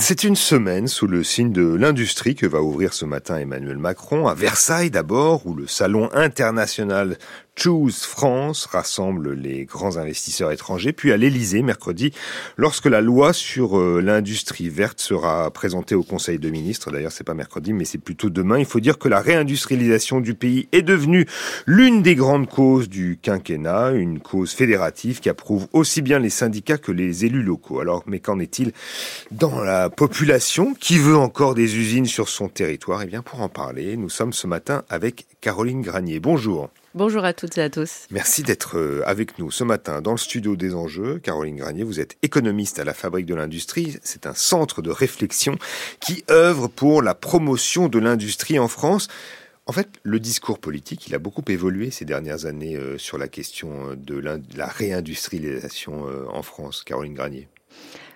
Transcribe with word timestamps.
C'est 0.00 0.24
une 0.24 0.34
semaine 0.34 0.88
sous 0.88 1.06
le 1.06 1.22
signe 1.22 1.52
de 1.52 1.74
l'industrie 1.74 2.34
que 2.34 2.46
va 2.46 2.62
ouvrir 2.62 2.94
ce 2.94 3.04
matin 3.04 3.36
Emmanuel 3.36 3.76
Macron, 3.76 4.26
à 4.28 4.34
Versailles 4.34 4.90
d'abord, 4.90 5.46
où 5.46 5.54
le 5.54 5.66
salon 5.66 6.08
international 6.14 7.18
Choose 7.58 8.04
France 8.04 8.66
rassemble 8.66 9.32
les 9.32 9.64
grands 9.64 9.96
investisseurs 9.96 10.52
étrangers, 10.52 10.92
puis 10.92 11.10
à 11.10 11.16
l'Elysée 11.16 11.62
mercredi, 11.62 12.12
lorsque 12.58 12.84
la 12.84 13.00
loi 13.00 13.32
sur 13.32 13.78
euh, 13.78 14.02
l'industrie 14.02 14.68
verte 14.68 15.00
sera 15.00 15.50
présentée 15.50 15.94
au 15.94 16.02
Conseil 16.02 16.38
de 16.38 16.50
ministres. 16.50 16.90
D'ailleurs, 16.90 17.12
c'est 17.12 17.24
pas 17.24 17.34
mercredi, 17.34 17.72
mais 17.72 17.86
c'est 17.86 17.96
plutôt 17.98 18.28
demain. 18.28 18.58
Il 18.58 18.66
faut 18.66 18.78
dire 18.78 18.98
que 18.98 19.08
la 19.08 19.20
réindustrialisation 19.20 20.20
du 20.20 20.34
pays 20.34 20.68
est 20.72 20.82
devenue 20.82 21.26
l'une 21.64 22.02
des 22.02 22.14
grandes 22.14 22.46
causes 22.46 22.90
du 22.90 23.18
quinquennat, 23.20 23.92
une 23.92 24.20
cause 24.20 24.52
fédérative 24.52 25.20
qui 25.20 25.30
approuve 25.30 25.66
aussi 25.72 26.02
bien 26.02 26.18
les 26.18 26.30
syndicats 26.30 26.78
que 26.78 26.92
les 26.92 27.24
élus 27.24 27.42
locaux. 27.42 27.80
Alors, 27.80 28.02
mais 28.06 28.20
qu'en 28.20 28.38
est-il 28.38 28.72
dans 29.30 29.62
la 29.62 29.88
population 29.88 30.74
qui 30.78 30.98
veut 30.98 31.16
encore 31.16 31.54
des 31.54 31.76
usines 31.76 32.06
sur 32.06 32.28
son 32.28 32.48
territoire? 32.48 33.02
Eh 33.02 33.06
bien, 33.06 33.22
pour 33.22 33.40
en 33.40 33.48
parler, 33.48 33.96
nous 33.96 34.10
sommes 34.10 34.34
ce 34.34 34.46
matin 34.46 34.84
avec 34.90 35.26
Caroline 35.40 35.80
Granier. 35.80 36.20
Bonjour. 36.20 36.68
Bonjour 36.96 37.26
à 37.26 37.34
toutes 37.34 37.58
et 37.58 37.60
à 37.60 37.68
tous. 37.68 38.06
Merci 38.10 38.42
d'être 38.42 38.78
euh, 38.78 39.02
avec 39.04 39.38
nous 39.38 39.50
ce 39.50 39.64
matin 39.64 40.00
dans 40.00 40.12
le 40.12 40.16
studio 40.16 40.56
des 40.56 40.74
enjeux. 40.74 41.18
Caroline 41.18 41.56
Granier, 41.56 41.84
vous 41.84 42.00
êtes 42.00 42.16
économiste 42.22 42.78
à 42.78 42.84
la 42.84 42.94
Fabrique 42.94 43.26
de 43.26 43.34
l'Industrie. 43.34 43.98
C'est 44.02 44.24
un 44.24 44.32
centre 44.32 44.80
de 44.80 44.88
réflexion 44.88 45.58
qui 46.00 46.24
œuvre 46.30 46.68
pour 46.68 47.02
la 47.02 47.14
promotion 47.14 47.88
de 47.88 47.98
l'industrie 47.98 48.58
en 48.58 48.66
France. 48.66 49.08
En 49.66 49.72
fait, 49.72 49.88
le 50.04 50.18
discours 50.18 50.58
politique, 50.58 51.06
il 51.06 51.14
a 51.14 51.18
beaucoup 51.18 51.44
évolué 51.48 51.90
ces 51.90 52.06
dernières 52.06 52.46
années 52.46 52.76
euh, 52.76 52.96
sur 52.96 53.18
la 53.18 53.28
question 53.28 53.94
de 53.94 54.16
la 54.16 54.66
réindustrialisation 54.66 56.08
euh, 56.08 56.24
en 56.32 56.40
France. 56.40 56.82
Caroline 56.82 57.12
Granier. 57.12 57.46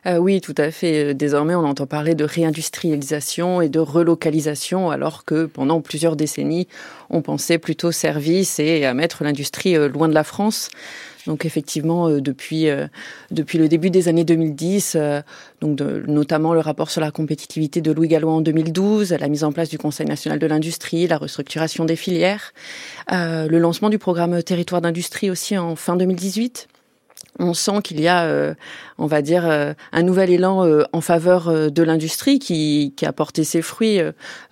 Euh, 0.06 0.16
oui, 0.16 0.40
tout 0.40 0.54
à 0.56 0.70
fait. 0.70 1.14
Désormais, 1.14 1.54
on 1.54 1.64
entend 1.64 1.86
parler 1.86 2.14
de 2.14 2.24
réindustrialisation 2.24 3.60
et 3.60 3.68
de 3.68 3.80
relocalisation, 3.80 4.90
alors 4.90 5.24
que 5.24 5.46
pendant 5.46 5.80
plusieurs 5.80 6.16
décennies, 6.16 6.68
on 7.10 7.22
pensait 7.22 7.58
plutôt 7.58 7.92
service 7.92 8.58
et 8.58 8.86
à 8.86 8.94
mettre 8.94 9.24
l'industrie 9.24 9.76
euh, 9.76 9.88
loin 9.88 10.08
de 10.08 10.14
la 10.14 10.24
France. 10.24 10.70
Donc 11.26 11.44
effectivement, 11.44 12.08
euh, 12.08 12.22
depuis 12.22 12.68
depuis 13.30 13.58
le 13.58 13.68
début 13.68 13.90
des 13.90 14.08
années 14.08 14.24
2010, 14.24 14.96
donc 15.60 15.80
notamment 15.80 16.54
le 16.54 16.60
rapport 16.60 16.90
sur 16.90 17.02
la 17.02 17.10
compétitivité 17.10 17.82
de 17.82 17.92
Louis 17.92 18.08
Gallois 18.08 18.32
en 18.32 18.40
2012, 18.40 19.12
la 19.12 19.28
mise 19.28 19.44
en 19.44 19.52
place 19.52 19.68
du 19.68 19.76
Conseil 19.76 20.06
national 20.06 20.38
de 20.38 20.46
l'industrie, 20.46 21.06
la 21.06 21.18
restructuration 21.18 21.84
des 21.84 21.96
filières, 21.96 22.54
le 23.10 23.58
lancement 23.58 23.90
du 23.90 23.98
programme 23.98 24.42
Territoire 24.42 24.80
d'industrie 24.80 25.30
aussi 25.30 25.58
en 25.58 25.76
fin 25.76 25.96
2018 25.96 26.68
on 27.40 27.54
sent 27.54 27.80
qu'il 27.82 28.00
y 28.00 28.08
a, 28.08 28.24
euh, 28.24 28.54
on 28.98 29.06
va 29.06 29.22
dire, 29.22 29.48
euh, 29.48 29.72
un 29.92 30.02
nouvel 30.02 30.30
élan 30.30 30.64
euh, 30.64 30.82
en 30.92 31.00
faveur 31.00 31.70
de 31.70 31.82
l'industrie 31.82 32.38
qui, 32.38 32.94
a 33.02 33.12
porté 33.12 33.44
ses 33.44 33.62
fruits. 33.62 33.98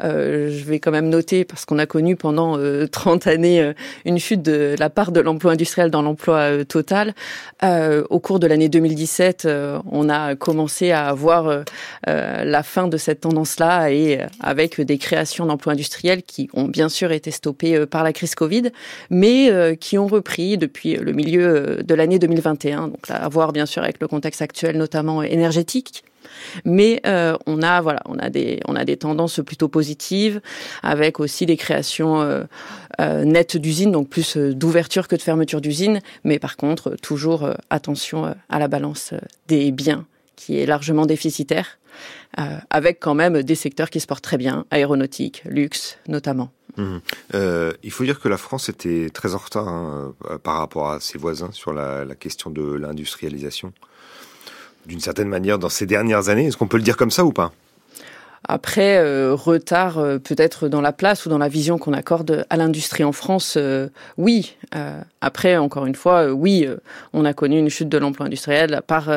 je 0.01 0.65
vais 0.65 0.81
quand 0.81 0.91
même 0.91 1.11
noter, 1.11 1.45
parce 1.45 1.67
qu'on 1.67 1.79
a 1.79 1.85
connu 1.85 2.17
pendant 2.17 2.59
30 2.91 3.27
années 3.27 3.73
une 4.07 4.19
chute 4.19 4.41
de 4.41 4.75
la 4.79 4.89
part 4.89 5.13
de 5.13 5.21
l'emploi 5.21 5.53
industriel 5.53 5.91
dans 5.91 6.01
l'emploi 6.01 6.65
total. 6.65 7.15
au 7.63 8.21
cours 8.21 8.39
de 8.39 8.47
l'année 8.47 8.71
2017, 8.71 9.47
on 9.91 10.09
a 10.09 10.35
commencé 10.35 10.93
à 10.93 11.09
avoir 11.09 11.65
la 12.07 12.63
fin 12.63 12.89
de 12.89 12.97
cette 12.97 13.21
tendance-là 13.21 13.91
et 13.93 14.21
avec 14.41 14.81
des 14.81 14.97
créations 14.97 15.45
d'emplois 15.45 15.75
industriels 15.75 16.23
qui 16.23 16.49
ont 16.55 16.65
bien 16.65 16.89
sûr 16.89 17.13
été 17.13 17.31
stoppées 17.31 17.85
par 17.85 18.03
la 18.03 18.15
crise 18.15 18.35
Covid, 18.35 18.71
mais 19.11 19.77
qui 19.79 19.99
ont 19.99 20.07
repris 20.07 20.57
depuis 20.57 20.95
le 20.95 21.13
milieu 21.13 21.81
de 21.85 21.95
l'année 21.95 22.19
2021 22.19 22.78
donc 22.87 23.09
là, 23.09 23.17
à 23.17 23.29
voir 23.29 23.53
bien 23.53 23.67
sûr 23.67 23.83
avec 23.83 24.01
le 24.01 24.07
contexte 24.07 24.43
actuel, 24.43 24.77
notamment 24.77 25.23
énergétique. 25.23 26.05
Mais 26.65 27.01
euh, 27.07 27.37
on 27.47 27.63
a 27.63 27.81
voilà, 27.81 28.01
on 28.07 28.19
a 28.19 28.31
des 28.31 28.61
on 28.67 28.77
a 28.77 28.85
des 28.85 28.97
tendances 28.97 29.41
plutôt 29.45 29.69
positives, 29.69 30.41
avec 30.83 31.21
aussi 31.21 31.47
des 31.47 31.57
créations 31.57 32.21
euh, 32.21 32.45
euh, 33.01 33.25
nettes 33.25 33.57
d'usines, 33.57 33.93
donc 33.93 34.09
plus 34.09 34.37
d'ouverture 34.37 35.09
que 35.09 35.17
de 35.17 35.23
fermeture 35.23 35.61
d'usines. 35.61 36.01
Mais 36.25 36.39
par 36.39 36.57
contre, 36.57 36.97
toujours 37.03 37.49
attention 37.71 38.35
à 38.49 38.59
la 38.59 38.69
balance 38.69 39.15
des 39.49 39.73
biens 39.73 40.07
qui 40.39 40.61
est 40.61 40.67
largement 40.67 41.05
déficitaire, 41.05 41.79
avec 42.71 43.01
quand 43.01 43.15
même 43.15 43.43
des 43.43 43.57
secteurs 43.57 43.91
qui 43.91 43.99
se 43.99 44.07
portent 44.07 44.23
très 44.23 44.39
bien, 44.39 44.65
aéronautique, 44.71 45.43
luxe 45.45 45.99
notamment. 46.07 46.51
Mmh. 46.77 46.99
Euh, 47.35 47.73
il 47.83 47.91
faut 47.91 48.05
dire 48.05 48.21
que 48.21 48.29
la 48.29 48.37
France 48.37 48.69
était 48.69 49.11
très 49.13 49.35
en 49.35 49.39
retard 49.39 49.67
hein, 49.67 50.15
euh, 50.31 50.39
par 50.39 50.59
rapport 50.59 50.93
à 50.93 51.01
ses 51.01 51.19
voisins 51.19 51.51
sur 51.51 51.73
la 51.73 52.15
question 52.15 52.51
de 52.51 52.63
l'industrialisation. 52.63 53.73
D'une 54.87 55.01
certaine 55.01 55.29
manière, 55.29 55.59
dans 55.59 55.69
ces 55.69 55.87
dernières 55.87 56.29
années, 56.29 56.47
est-ce 56.47 56.57
qu'on 56.57 56.69
peut 56.69 56.77
le 56.77 56.85
dire 56.85 56.97
comme 56.97 57.11
ça 57.11 57.25
ou 57.25 57.33
pas? 57.33 57.53
Après, 58.45 58.99
euh, 58.99 59.35
retard 59.35 59.99
euh, 59.99 60.19
peut-être 60.19 60.69
dans 60.69 60.81
la 60.81 60.93
place 60.93 61.27
ou 61.27 61.29
dans 61.29 61.39
la 61.39 61.49
vision 61.49 61.79
qu'on 61.79 61.93
accorde 61.93 62.47
à 62.49 62.57
l'industrie 62.57 63.05
en 63.05 63.13
France, 63.13 63.55
euh, 63.57 63.89
oui. 64.17 64.57
après, 65.21 65.57
encore 65.57 65.87
une 65.87 65.95
fois, 65.95 66.31
oui, 66.33 66.67
on 67.13 67.25
a 67.25 67.33
connu 67.33 67.59
une 67.59 67.69
chute 67.69 67.89
de 67.89 67.99
l'emploi 67.99 68.27
industriel 68.27 68.75
à 68.75 68.83
part 68.83 69.09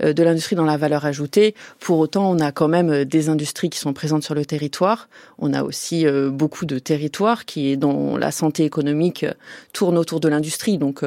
de 0.00 0.22
l'industrie 0.22 0.56
dans 0.56 0.64
la 0.64 0.76
valeur 0.76 1.06
ajoutée. 1.06 1.54
Pour 1.80 1.98
autant, 1.98 2.30
on 2.30 2.38
a 2.40 2.52
quand 2.52 2.68
même 2.68 3.04
des 3.04 3.28
industries 3.28 3.70
qui 3.70 3.78
sont 3.78 3.92
présentes 3.92 4.24
sur 4.24 4.34
le 4.34 4.44
territoire. 4.44 5.08
On 5.38 5.54
a 5.54 5.62
aussi 5.62 6.04
beaucoup 6.30 6.66
de 6.66 6.78
territoires 6.78 7.44
qui, 7.44 7.76
dont 7.76 8.16
la 8.16 8.30
santé 8.30 8.64
économique 8.64 9.24
tourne 9.72 9.96
autour 9.96 10.20
de 10.20 10.28
l'industrie. 10.28 10.78
Donc, 10.78 11.02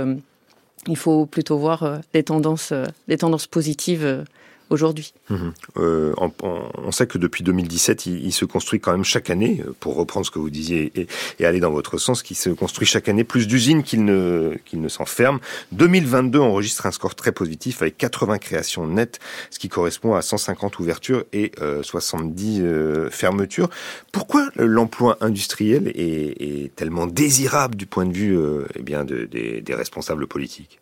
il 0.88 0.98
faut 0.98 1.26
plutôt 1.26 1.58
voir 1.58 2.00
les 2.14 2.24
tendances, 2.24 2.74
les 3.08 3.18
tendances 3.18 3.48
positives 3.48 4.24
aujourd'hui. 4.72 5.14
Mhm. 5.30 5.54
Euh, 5.78 6.14
on, 6.18 6.92
sait 6.92 7.08
que 7.08 7.18
depuis 7.18 7.44
2017, 7.44 8.06
il, 8.06 8.32
se 8.32 8.46
construit 8.46 8.80
quand 8.80 8.92
même 8.92 9.04
chaque 9.04 9.30
année, 9.30 9.64
euh, 9.66 9.74
pour 9.80 9.96
reprendre 9.96 10.26
ce 10.26 10.32
que 10.32 10.40
vous 10.40 10.50
disiez 10.50 10.92
et, 11.40 11.46
aller 11.46 11.60
dans 11.60 11.72
votre 11.72 11.98
sens, 11.98 12.24
qui 12.24 12.36
se 12.36 12.50
construit 12.50 12.88
chaque 12.88 13.10
année 13.10 13.24
plus 13.24 13.48
d'usines 13.48 13.84
qu'il 13.84 14.06
ne, 14.06 14.56
qu'il 14.66 14.82
ne 14.82 14.88
s'enferme. 14.88 15.40
2022 15.72 16.40
enregistre 16.40 16.86
un 16.86 16.92
score 16.92 17.16
très 17.16 17.32
positif 17.32 17.82
avec 17.82 17.98
80 17.98 18.38
créations 18.40 18.88
nettes, 18.88 19.20
ce 19.50 19.60
qui 19.60 19.70
correspond 19.70 20.16
à 20.16 20.22
150 20.22 20.80
ouvertures 20.80 21.24
et 21.34 21.52
70 21.82 22.62
euh, 22.62 23.10
fermetures. 23.10 23.70
Pourquoi 24.12 24.50
l'emploi 24.56 25.18
industriel 25.22 25.92
est, 25.96 26.76
tellement 26.76 27.08
désirable 27.08 27.76
du 27.76 27.86
point 27.86 28.06
de 28.06 28.14
vue 28.14 28.38
eh 28.76 28.82
bien, 28.82 29.04
des 29.04 29.76
responsables 29.76 30.28
politiques? 30.28 30.81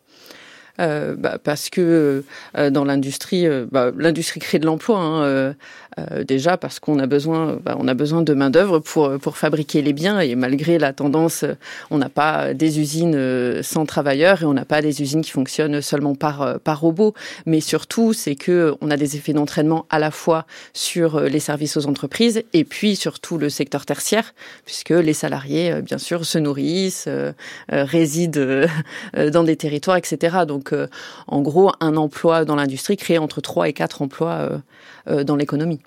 Bah, 0.79 1.37
parce 1.43 1.69
que 1.69 2.23
euh, 2.57 2.69
dans 2.69 2.85
l'industrie, 2.85 3.45
euh, 3.45 3.65
bah, 3.71 3.91
l'industrie 3.97 4.39
crée 4.39 4.59
de 4.59 4.65
l'emploi. 4.65 4.99
Hein, 4.99 5.55
déjà 6.23 6.57
parce 6.57 6.79
qu'on 6.79 6.99
a 6.99 7.07
besoin, 7.07 7.57
bah, 7.63 7.75
on 7.79 7.87
a 7.87 7.93
besoin 7.93 8.21
de 8.21 8.33
main 8.33 8.49
d'œuvre 8.49 8.79
pour 8.79 9.17
pour 9.19 9.37
fabriquer 9.37 9.81
les 9.81 9.93
biens 9.93 10.19
et 10.19 10.35
malgré 10.35 10.77
la 10.77 10.93
tendance, 10.93 11.45
on 11.91 11.97
n'a 11.97 12.09
pas 12.09 12.53
des 12.53 12.79
usines 12.79 13.61
sans 13.63 13.85
travailleurs 13.85 14.43
et 14.43 14.45
on 14.45 14.53
n'a 14.53 14.65
pas 14.65 14.81
des 14.81 15.01
usines 15.01 15.21
qui 15.21 15.31
fonctionnent 15.31 15.81
seulement 15.81 16.15
par 16.15 16.59
par 16.59 16.79
robot. 16.79 17.13
Mais 17.45 17.59
surtout, 17.59 18.13
c'est 18.13 18.35
que 18.35 18.75
on 18.81 18.91
a 18.91 18.97
des 18.97 19.15
effets 19.15 19.33
d'entraînement 19.33 19.85
à 19.89 19.99
la 19.99 20.11
fois 20.11 20.45
sur 20.73 21.19
les 21.21 21.39
services 21.39 21.75
aux 21.77 21.85
entreprises 21.87 22.43
et 22.53 22.63
puis 22.63 22.95
surtout 22.95 23.37
le 23.37 23.49
secteur 23.49 23.85
tertiaire, 23.85 24.33
puisque 24.65 24.91
les 24.91 25.13
salariés, 25.13 25.81
bien 25.81 25.97
sûr, 25.97 26.25
se 26.25 26.37
nourrissent, 26.37 27.09
résident 27.69 28.67
dans 29.15 29.43
des 29.43 29.55
territoires, 29.55 29.97
etc. 29.97 30.39
Donc 30.47 30.73
en 31.27 31.41
gros, 31.41 31.71
un 31.79 31.97
emploi 31.97 32.45
dans 32.45 32.55
l'industrie 32.55 32.97
crée 32.97 33.17
entre 33.17 33.41
3 33.41 33.69
et 33.69 33.73
4 33.73 34.01
emplois 34.01 34.31
euh, 34.31 34.57
euh, 35.07 35.23
dans 35.23 35.35
l'économie. 35.35 35.79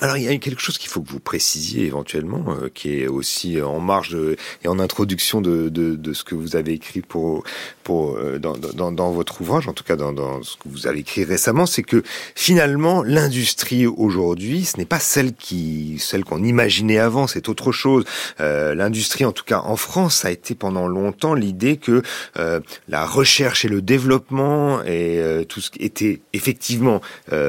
Alors 0.00 0.16
il 0.16 0.24
y 0.24 0.28
a 0.28 0.36
quelque 0.38 0.60
chose 0.60 0.76
qu'il 0.76 0.90
faut 0.90 1.02
que 1.02 1.08
vous 1.08 1.20
précisiez 1.20 1.86
éventuellement, 1.86 2.44
euh, 2.48 2.68
qui 2.68 3.00
est 3.00 3.06
aussi 3.06 3.62
en 3.62 3.78
marge 3.78 4.16
et 4.64 4.68
en 4.68 4.80
introduction 4.80 5.40
de, 5.40 5.68
de, 5.68 5.94
de, 5.94 6.12
ce 6.12 6.24
que 6.24 6.34
vous 6.34 6.56
avez 6.56 6.72
écrit 6.72 7.00
pour, 7.00 7.44
pour 7.84 8.16
euh, 8.16 8.40
dans, 8.40 8.56
dans, 8.56 8.90
dans, 8.90 9.12
votre 9.12 9.40
ouvrage, 9.40 9.68
en 9.68 9.72
tout 9.72 9.84
cas 9.84 9.94
dans, 9.94 10.12
dans 10.12 10.42
ce 10.42 10.56
que 10.56 10.68
vous 10.68 10.88
avez 10.88 10.98
écrit 10.98 11.22
récemment, 11.22 11.64
c'est 11.64 11.84
que 11.84 12.02
finalement 12.34 13.04
l'industrie 13.04 13.86
aujourd'hui, 13.86 14.64
ce 14.64 14.78
n'est 14.78 14.84
pas 14.84 14.98
celle 14.98 15.32
qui 15.32 15.98
celle 16.00 16.24
qu'on 16.24 16.42
imaginait 16.42 16.98
avant, 16.98 17.28
c'est 17.28 17.48
autre 17.48 17.70
chose. 17.70 18.04
Euh, 18.40 18.74
l'industrie, 18.74 19.24
en 19.24 19.32
tout 19.32 19.44
cas 19.44 19.60
en 19.60 19.76
France, 19.76 20.24
a 20.24 20.32
été 20.32 20.56
pendant 20.56 20.88
longtemps 20.88 21.34
l'idée 21.34 21.76
que 21.76 22.02
euh, 22.36 22.58
la 22.88 23.06
recherche 23.06 23.64
et 23.64 23.68
le 23.68 23.80
développement 23.80 24.82
et 24.82 25.44
tout 25.48 25.60
ce 25.60 25.70
qui 25.70 25.82
était 25.82 26.20
effectivement 26.32 27.00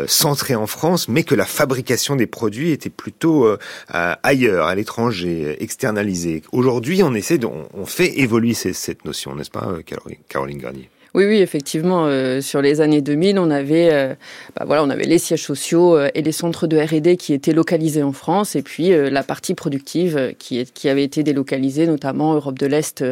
centré 0.08 0.56
en 0.56 0.68
France, 0.68 1.08
mais 1.08 1.24
que 1.24 1.36
la 1.36 1.46
fabrication 1.46 2.16
des 2.16 2.28
produits 2.36 2.72
étaient 2.72 2.90
plutôt 2.90 3.48
euh, 3.48 3.58
ailleurs, 3.90 4.68
à 4.68 4.76
l'étranger, 4.76 5.56
externalisés. 5.64 6.44
Aujourd'hui, 6.52 7.02
on 7.02 7.14
essaie, 7.14 7.38
de, 7.38 7.48
on, 7.48 7.86
fait 7.86 8.20
évoluer 8.20 8.54
cette 8.54 9.06
notion, 9.06 9.36
n'est-ce 9.36 9.52
pas, 9.52 9.68
euh, 9.70 9.82
Caroline 10.28 10.58
Garnier? 10.60 10.90
Oui, 11.16 11.24
oui, 11.26 11.38
effectivement. 11.38 12.08
Euh, 12.08 12.42
sur 12.42 12.62
les 12.62 12.82
années 12.82 13.02
2000, 13.02 13.40
on 13.40 13.50
avait, 13.50 13.90
euh, 13.94 14.14
bah, 14.58 14.66
voilà, 14.66 14.84
on 14.84 14.90
avait 14.90 15.06
les 15.06 15.18
sièges 15.18 15.44
sociaux 15.44 15.96
euh, 15.96 16.10
et 16.14 16.22
les 16.22 16.34
centres 16.34 16.68
de 16.68 16.78
R&D 16.78 17.16
qui 17.16 17.34
étaient 17.34 17.54
localisés 17.54 18.04
en 18.04 18.12
France, 18.12 18.58
et 18.58 18.62
puis 18.62 18.90
la 18.90 19.24
partie 19.24 19.54
productive 19.54 20.34
qui, 20.38 20.90
avait 20.90 21.06
été 21.06 21.24
délocalisée, 21.24 21.88
notamment 21.88 22.34
Europe 22.34 22.60
de 22.60 22.66
l'Est 22.66 23.06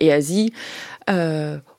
et 0.00 0.10
Asie. 0.10 0.54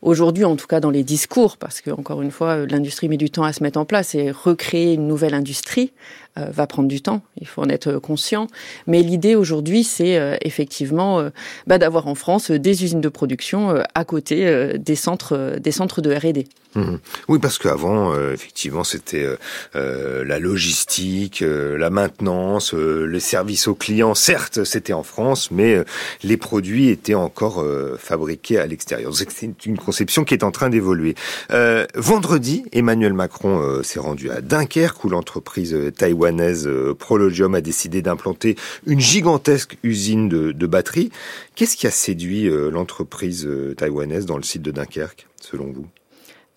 Aujourd'hui, 0.01 0.45
en 0.45 0.55
tout 0.55 0.65
cas 0.65 0.79
dans 0.79 0.89
les 0.89 1.03
discours, 1.03 1.57
parce 1.57 1.79
que 1.79 1.91
encore 1.91 2.23
une 2.23 2.31
fois, 2.31 2.65
l'industrie 2.65 3.07
met 3.07 3.17
du 3.17 3.29
temps 3.29 3.43
à 3.43 3.53
se 3.53 3.61
mettre 3.61 3.79
en 3.79 3.85
place 3.85 4.15
et 4.15 4.31
recréer 4.31 4.93
une 4.93 5.07
nouvelle 5.07 5.35
industrie 5.35 5.91
euh, 6.39 6.45
va 6.49 6.65
prendre 6.65 6.87
du 6.87 7.01
temps. 7.01 7.21
Il 7.41 7.45
faut 7.47 7.61
en 7.61 7.67
être 7.67 7.97
conscient. 7.97 8.47
Mais 8.87 9.01
l'idée 9.01 9.35
aujourd'hui, 9.35 9.83
c'est 9.83 10.17
euh, 10.17 10.37
effectivement 10.41 11.19
euh, 11.19 11.29
bah, 11.67 11.77
d'avoir 11.77 12.07
en 12.07 12.15
France 12.15 12.51
des 12.51 12.85
usines 12.85 13.01
de 13.01 13.09
production 13.09 13.83
à 13.93 14.05
côté 14.05 14.77
des 14.77 14.95
centres, 14.95 15.57
des 15.59 15.73
centres 15.73 15.99
de 15.99 16.13
R&D. 16.13 16.47
Mmh. 16.75 16.95
Oui, 17.27 17.39
parce 17.39 17.57
qu'avant, 17.57 18.17
effectivement, 18.31 18.85
c'était 18.85 19.25
la 19.73 20.39
logistique, 20.39 21.43
la 21.43 21.89
maintenance, 21.89 22.73
les 22.73 23.19
services 23.19 23.67
aux 23.67 23.75
clients. 23.75 24.15
Certes, 24.15 24.63
c'était 24.63 24.93
en 24.93 25.03
France, 25.03 25.51
mais 25.51 25.83
les 26.23 26.37
produits 26.37 26.87
étaient 26.87 27.13
encore 27.13 27.65
fabriqués 27.99 28.57
à 28.57 28.67
l'extérieur. 28.67 29.13
C'est 29.13 29.65
une 29.65 29.77
conception 29.91 30.23
qui 30.23 30.33
est 30.33 30.45
en 30.45 30.51
train 30.51 30.69
d'évoluer. 30.69 31.15
Euh, 31.51 31.85
vendredi, 31.95 32.63
Emmanuel 32.71 33.11
Macron 33.11 33.59
euh, 33.61 33.83
s'est 33.83 33.99
rendu 33.99 34.31
à 34.31 34.39
Dunkerque 34.39 35.03
où 35.03 35.09
l'entreprise 35.09 35.73
euh, 35.73 35.91
taïwanaise 35.91 36.69
Prologium 36.97 37.55
a 37.55 37.61
décidé 37.61 38.01
d'implanter 38.01 38.55
une 38.87 39.01
gigantesque 39.01 39.77
usine 39.83 40.29
de, 40.29 40.53
de 40.53 40.65
batteries. 40.65 41.11
Qu'est-ce 41.55 41.75
qui 41.75 41.87
a 41.87 41.91
séduit 41.91 42.49
l'entreprise 42.71 43.49
taïwanaise 43.75 44.25
dans 44.25 44.37
le 44.37 44.43
site 44.43 44.61
de 44.61 44.71
Dunkerque, 44.71 45.27
selon 45.41 45.73
vous? 45.73 45.87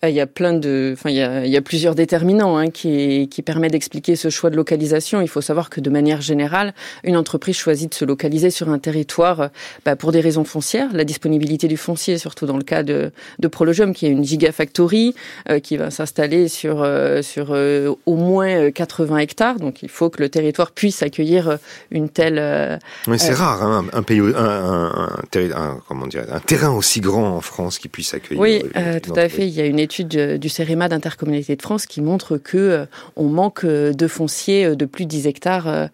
Il 0.03 0.15
y 0.15 0.21
a 0.21 0.27
plein 0.27 0.53
de, 0.53 0.91
enfin, 0.93 1.09
il 1.09 1.15
y 1.15 1.21
a, 1.21 1.45
il 1.45 1.51
y 1.51 1.57
a 1.57 1.61
plusieurs 1.61 1.95
déterminants 1.95 2.57
hein, 2.57 2.69
qui, 2.69 3.27
qui 3.29 3.41
permettent 3.41 3.71
d'expliquer 3.71 4.15
ce 4.15 4.29
choix 4.29 4.49
de 4.49 4.55
localisation. 4.55 5.21
Il 5.21 5.27
faut 5.27 5.41
savoir 5.41 5.69
que 5.69 5.81
de 5.81 5.89
manière 5.89 6.21
générale, 6.21 6.73
une 7.03 7.17
entreprise 7.17 7.55
choisit 7.55 7.89
de 7.89 7.95
se 7.95 8.05
localiser 8.05 8.49
sur 8.49 8.69
un 8.69 8.79
territoire 8.79 9.49
bah, 9.85 9.95
pour 9.95 10.11
des 10.11 10.21
raisons 10.21 10.43
foncières, 10.43 10.89
la 10.93 11.03
disponibilité 11.03 11.67
du 11.67 11.77
foncier, 11.77 12.17
surtout 12.17 12.45
dans 12.45 12.57
le 12.57 12.63
cas 12.63 12.83
de, 12.83 13.11
de 13.39 13.47
Prologium, 13.47 13.93
qui 13.93 14.05
est 14.05 14.09
une 14.09 14.23
gigafactory 14.23 15.15
euh, 15.49 15.59
qui 15.59 15.77
va 15.77 15.91
s'installer 15.91 16.47
sur 16.47 16.81
euh, 16.83 17.21
sur 17.21 17.47
euh, 17.51 17.93
au 18.05 18.15
moins 18.15 18.71
80 18.71 19.17
hectares. 19.17 19.59
Donc, 19.59 19.81
il 19.83 19.89
faut 19.89 20.09
que 20.09 20.21
le 20.21 20.29
territoire 20.29 20.71
puisse 20.71 21.01
accueillir 21.03 21.57
une 21.91 22.09
telle. 22.09 22.79
Mais 23.07 23.17
c'est 23.17 23.33
rare, 23.33 23.63
hein, 23.63 23.85
un 23.93 24.03
pays, 24.03 24.19
un, 24.19 24.33
un, 24.35 25.09
un, 25.55 25.79
comment 25.87 26.07
dire, 26.07 26.25
un 26.31 26.39
terrain 26.39 26.71
aussi 26.71 27.01
grand 27.01 27.35
en 27.35 27.41
France 27.41 27.79
qui 27.79 27.87
puisse 27.87 28.13
accueillir. 28.13 28.41
Oui, 28.41 28.63
tout 29.01 29.13
à 29.15 29.29
fait. 29.29 29.47
Il 29.47 29.53
y 29.53 29.61
a 29.61 29.65
une 29.65 29.79
étude 29.85 30.37
du 30.37 30.49
CEREMA 30.49 30.89
d'intercommunalité 30.89 31.55
de 31.55 31.61
France 31.61 31.85
qui 31.85 32.01
montre 32.01 32.37
que 32.37 32.57
euh, 32.57 32.85
on 33.15 33.25
manque 33.25 33.63
euh, 33.63 33.93
de 33.93 34.07
foncier 34.07 34.65
euh, 34.65 34.75
de 34.75 34.85
plus 34.85 35.05
de 35.05 35.09
10 35.09 35.27
hectares 35.27 35.89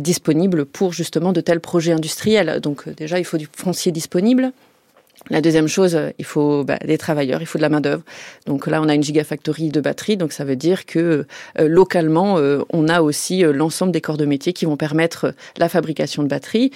disponibles 0.00 0.66
pour 0.66 0.92
justement 0.92 1.32
de 1.32 1.40
tels 1.40 1.60
projets 1.60 1.92
industriels. 1.92 2.60
Donc 2.60 2.88
déjà, 2.88 3.18
il 3.18 3.24
faut 3.24 3.38
du 3.38 3.48
foncier 3.50 3.92
disponible. 3.92 4.52
La 5.30 5.40
deuxième 5.40 5.68
chose, 5.68 5.98
il 6.18 6.24
faut 6.24 6.64
bah, 6.64 6.78
des 6.84 6.98
travailleurs, 6.98 7.40
il 7.40 7.46
faut 7.46 7.58
de 7.58 7.62
la 7.62 7.68
main 7.68 7.80
d'œuvre. 7.80 8.02
Donc 8.46 8.66
là, 8.66 8.82
on 8.82 8.88
a 8.88 8.94
une 8.94 9.02
gigafactory 9.02 9.70
de 9.70 9.80
batteries, 9.80 10.16
donc 10.16 10.32
ça 10.32 10.44
veut 10.44 10.56
dire 10.56 10.86
que 10.86 11.26
localement, 11.58 12.36
on 12.70 12.88
a 12.88 13.00
aussi 13.00 13.42
l'ensemble 13.42 13.92
des 13.92 14.00
corps 14.00 14.16
de 14.16 14.26
métier 14.26 14.52
qui 14.52 14.64
vont 14.64 14.76
permettre 14.76 15.34
la 15.58 15.68
fabrication 15.68 16.22
de 16.22 16.28
batteries. 16.28 16.70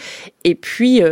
Et 0.45 0.55
puis 0.55 1.03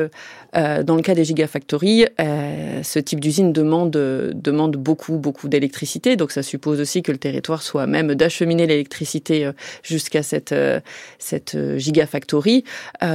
euh, 0.57 0.83
dans 0.83 0.97
le 0.97 1.03
cas 1.03 1.15
des 1.15 1.25
gigafactories, 1.25 2.07
euh, 2.21 2.83
ce 2.83 2.99
type 2.99 3.21
d'usine 3.21 3.53
demande, 3.53 3.91
demande 3.91 4.77
beaucoup, 4.77 5.17
beaucoup 5.17 5.49
d'électricité. 5.49 6.17
Donc 6.17 6.33
ça 6.33 6.43
suppose 6.43 6.81
aussi 6.81 7.03
que 7.03 7.13
le 7.13 7.19
territoire 7.19 7.63
soit 7.63 7.87
même 7.87 8.15
d'acheminer 8.15 8.67
l'électricité 8.67 9.47
euh, 9.47 9.53
jusqu'à 9.83 10.23
cette, 10.23 10.55
cette 11.19 11.57
gigafactory 11.77 12.65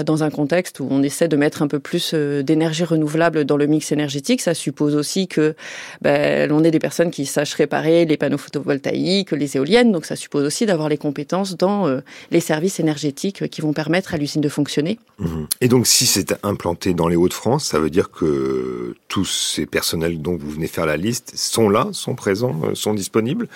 dans 0.06 0.24
un 0.24 0.30
contexte 0.30 0.80
où 0.80 0.88
on 0.90 1.04
essaie 1.04 1.28
de 1.28 1.36
mettre 1.36 1.62
un 1.62 1.68
peu 1.68 1.80
plus 1.80 2.14
d'énergie 2.14 2.84
renouvelable 2.84 3.46
dans 3.46 3.58
le 3.58 3.68
mix 3.68 3.92
énergétique. 3.92 4.42
Ça 4.42 4.54
suppose 4.54 4.96
aussi 4.96 5.28
que 5.28 5.56
ben, 6.02 6.50
l'on 6.50 6.64
ait 6.64 6.72
des 6.72 6.80
personnes 6.80 7.12
qui 7.12 7.26
sachent 7.26 7.54
réparer 7.54 8.06
les 8.06 8.18
panneaux 8.18 8.38
photovoltaïques, 8.38 9.32
les 9.32 9.58
éoliennes. 9.58 9.92
Donc 9.92 10.06
ça 10.06 10.16
suppose 10.16 10.46
aussi 10.46 10.66
d'avoir 10.66 10.90
les 10.90 10.98
compétences 10.98 11.58
dans 11.58 12.02
les 12.32 12.40
services 12.40 12.80
énergétiques 12.80 13.50
qui 13.50 13.62
vont 13.62 13.74
permettre 13.74 14.14
à 14.14 14.18
l'usine 14.18 14.42
de 14.42 14.50
fonctionner. 14.50 15.00
Mmh. 15.20 15.44
Et 15.62 15.68
donc 15.68 15.88
si 15.88 16.06
c'est 16.06 16.36
implanté 16.44 16.94
dans 16.94 17.08
les 17.08 17.16
de 17.27 17.33
france 17.33 17.66
ça 17.66 17.80
veut 17.80 17.89
dire 17.89 18.12
que 18.12 18.95
tous 19.07 19.25
ces 19.25 19.66
personnels 19.66 20.22
dont 20.22 20.36
vous 20.36 20.50
venez 20.50 20.68
faire 20.68 20.86
la 20.86 20.98
liste 20.98 21.33
sont 21.36 21.69
là, 21.69 21.88
sont 21.92 22.16
présents, 22.16 22.60
euh, 22.63 22.75
sont 22.75 22.94
disponibles 22.94 23.48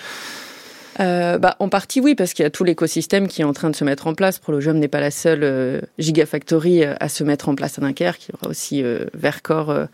euh, 1.00 1.38
bah, 1.38 1.56
en 1.58 1.68
partie 1.68 2.00
oui, 2.00 2.14
parce 2.14 2.34
qu'il 2.34 2.42
y 2.42 2.46
a 2.46 2.50
tout 2.50 2.64
l'écosystème 2.64 3.28
qui 3.28 3.42
est 3.42 3.44
en 3.44 3.52
train 3.52 3.70
de 3.70 3.76
se 3.76 3.84
mettre 3.84 4.06
en 4.06 4.14
place. 4.14 4.38
Prologium 4.38 4.78
n'est 4.78 4.88
pas 4.88 5.00
la 5.00 5.10
seule 5.10 5.42
euh, 5.42 5.80
gigafactory 5.98 6.84
à 6.84 7.08
se 7.08 7.24
mettre 7.24 7.48
en 7.48 7.54
place 7.54 7.78
à 7.78 7.80
Dunkerque. 7.82 8.28
Il 8.28 8.32
y 8.32 8.34
aura 8.34 8.50
aussi 8.50 8.82
Vercor 9.14 9.86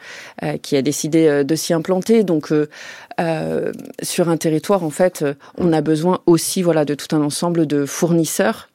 qui 0.63 0.77
a 0.77 0.83
décidé 0.83 1.45
de 1.45 1.55
s'y 1.55 1.73
implanter. 1.73 2.25
Donc 2.25 2.53
sur 4.03 4.29
un 4.29 4.37
territoire, 4.37 4.83
en 4.83 4.91
fait, 4.91 5.25
on 5.57 5.73
a 5.73 5.81
besoin 5.81 6.21
aussi 6.27 6.63
voilà 6.63 6.85
de 6.85 6.95
tout 6.95 7.15
un 7.15 7.23
ensemble 7.23 7.67
de 7.67 7.87
fournisseurs 7.87 8.69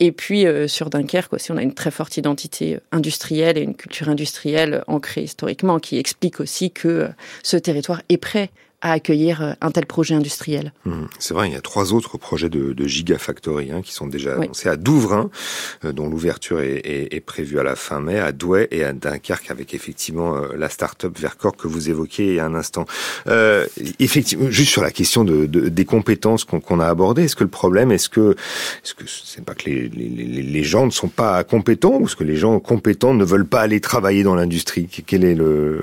et 0.00 0.12
puis 0.12 0.46
euh, 0.46 0.68
sur 0.68 0.90
Dunkerque 0.90 1.32
aussi, 1.32 1.52
on 1.52 1.56
a 1.56 1.62
une 1.62 1.74
très 1.74 1.90
forte 1.90 2.16
identité 2.16 2.78
industrielle 2.92 3.58
et 3.58 3.62
une 3.62 3.74
culture 3.74 4.08
industrielle 4.08 4.82
ancrée 4.86 5.22
historiquement 5.22 5.78
qui 5.78 5.98
explique 5.98 6.40
aussi 6.40 6.70
que 6.70 6.88
euh, 6.88 7.08
ce 7.42 7.56
territoire 7.56 8.02
est 8.08 8.18
prêt 8.18 8.50
à 8.80 8.92
accueillir 8.92 9.42
euh, 9.42 9.52
un 9.60 9.70
tel 9.70 9.86
projet 9.86 10.14
industriel. 10.14 10.72
Mmh. 10.84 11.04
c'est 11.18 11.34
vrai, 11.34 11.48
il 11.48 11.52
y 11.52 11.56
a 11.56 11.60
trois 11.60 11.92
autres 11.92 12.16
projets 12.16 12.48
de, 12.48 12.72
de 12.72 12.86
Gigafactory 12.86 13.72
hein, 13.72 13.82
qui 13.82 13.92
sont 13.92 14.06
déjà 14.06 14.34
annoncés 14.34 14.68
à 14.68 14.76
Douvrin, 14.76 15.30
euh, 15.84 15.92
dont 15.92 16.08
l'ouverture 16.08 16.60
est, 16.60 16.78
est, 16.84 17.14
est, 17.14 17.20
prévue 17.20 17.58
à 17.58 17.62
la 17.62 17.76
fin 17.76 18.00
mai, 18.00 18.18
à 18.18 18.32
Douai 18.32 18.68
et 18.70 18.84
à 18.84 18.92
Dunkerque, 18.92 19.50
avec 19.50 19.74
effectivement 19.74 20.36
euh, 20.36 20.48
la 20.56 20.68
start-up 20.68 21.18
Vercor 21.18 21.56
que 21.56 21.66
vous 21.66 21.90
évoquiez 21.90 22.28
il 22.28 22.34
y 22.34 22.40
a 22.40 22.46
un 22.46 22.54
instant. 22.54 22.86
Euh, 23.26 23.66
effectivement, 23.98 24.50
juste 24.50 24.70
sur 24.70 24.82
la 24.82 24.90
question 24.90 25.24
de, 25.24 25.46
de 25.46 25.68
des 25.68 25.84
compétences 25.84 26.44
qu'on 26.44 26.80
a 26.80 26.86
abordées, 26.86 27.24
est-ce 27.24 27.36
que 27.36 27.44
le 27.44 27.50
problème, 27.50 27.90
est-ce 27.92 28.08
que 28.08 28.36
est-ce 28.84 28.94
que 28.94 29.04
c'est 29.06 29.44
pas 29.44 29.54
que 29.54 29.64
les, 29.66 29.88
les, 29.88 30.42
les, 30.42 30.62
gens 30.62 30.86
ne 30.86 30.90
sont 30.90 31.08
pas 31.08 31.42
compétents, 31.44 31.98
ou 31.98 32.06
est-ce 32.06 32.16
que 32.16 32.24
les 32.24 32.36
gens 32.36 32.58
compétents 32.60 33.14
ne 33.14 33.24
veulent 33.24 33.46
pas 33.46 33.60
aller 33.60 33.80
travailler 33.80 34.22
dans 34.22 34.34
l'industrie? 34.34 34.88
Quel 35.06 35.24
est 35.24 35.34
le 35.34 35.82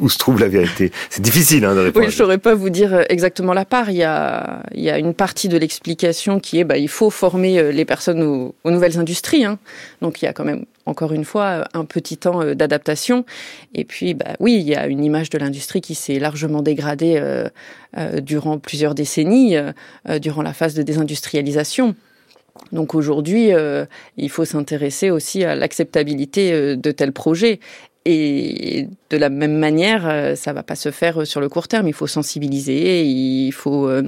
où, 0.00 0.08
se 0.08 0.18
trouve 0.18 0.40
la 0.40 0.48
vérité? 0.48 0.92
Difficile 1.24 1.64
hein, 1.64 1.74
de 1.74 1.80
répondre. 1.80 2.06
Oui, 2.06 2.12
je 2.12 2.16
saurais 2.16 2.38
pas 2.38 2.54
vous 2.54 2.70
dire 2.70 2.94
euh, 2.94 3.02
exactement 3.08 3.52
la 3.52 3.64
part. 3.64 3.90
Il 3.90 3.96
y 3.96 4.04
a, 4.04 4.62
il 4.74 4.82
y 4.82 4.90
a 4.90 4.98
une 4.98 5.14
partie 5.14 5.48
de 5.48 5.56
l'explication 5.56 6.38
qui 6.38 6.60
est, 6.60 6.64
bah, 6.64 6.76
il 6.76 6.88
faut 6.88 7.10
former 7.10 7.58
euh, 7.58 7.72
les 7.72 7.84
personnes 7.84 8.22
aux, 8.22 8.70
nouvelles 8.70 8.98
industries. 8.98 9.44
Hein. 9.44 9.58
Donc 10.02 10.22
il 10.22 10.26
y 10.26 10.28
a 10.28 10.32
quand 10.32 10.44
même, 10.44 10.66
encore 10.86 11.12
une 11.12 11.24
fois, 11.24 11.44
euh, 11.44 11.64
un 11.72 11.84
petit 11.84 12.18
temps 12.18 12.44
d'adaptation. 12.54 13.24
Et 13.74 13.84
puis, 13.84 14.14
bah, 14.14 14.36
oui, 14.38 14.54
il 14.54 14.68
y 14.68 14.76
a 14.76 14.86
une 14.86 15.02
image 15.02 15.30
de 15.30 15.38
l'industrie 15.38 15.80
qui 15.80 15.94
s'est 15.94 16.18
largement 16.18 16.62
dégradée 16.62 17.16
euh, 17.18 18.20
durant 18.20 18.58
plusieurs 18.58 18.94
décennies, 18.94 19.56
durant 20.20 20.42
la 20.42 20.52
phase 20.52 20.74
de 20.74 20.82
désindustrialisation. 20.82 21.94
Donc 22.72 22.94
aujourd'hui, 22.94 23.50
il 24.16 24.30
faut 24.30 24.44
s'intéresser 24.44 25.10
aussi 25.10 25.44
à 25.44 25.54
l'acceptabilité 25.54 26.76
de 26.76 26.90
tels 26.90 27.12
projets 27.12 27.60
et 28.06 28.88
de 29.08 29.16
la 29.16 29.30
même 29.30 29.56
manière, 29.56 30.06
euh, 30.06 30.34
ça 30.34 30.52
va 30.52 30.62
pas 30.62 30.76
se 30.76 30.90
faire 30.90 31.22
euh, 31.22 31.24
sur 31.24 31.40
le 31.40 31.48
court 31.48 31.68
terme. 31.68 31.88
Il 31.88 31.94
faut 31.94 32.06
sensibiliser, 32.06 33.02
il 33.02 33.52
faut, 33.52 33.88
euh, 33.88 34.02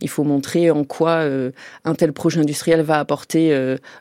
il 0.00 0.08
faut 0.08 0.22
montrer 0.22 0.70
en 0.70 0.84
quoi 0.84 1.24
un 1.84 1.94
tel 1.94 2.12
projet 2.12 2.40
industriel 2.40 2.82
va 2.82 2.98
apporter 2.98 3.50